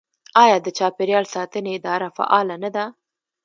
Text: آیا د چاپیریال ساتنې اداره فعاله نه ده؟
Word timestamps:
آیا 0.43 0.57
د 0.61 0.67
چاپیریال 0.77 1.25
ساتنې 1.35 1.71
اداره 1.77 2.07
فعاله 2.17 2.55
نه 2.63 2.69
ده؟ 2.75 2.85